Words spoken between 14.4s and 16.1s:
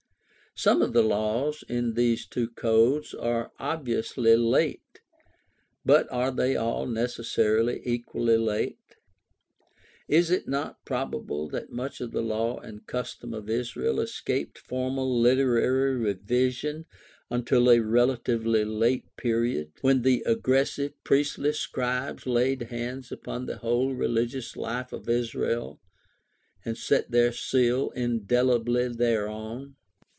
formal literary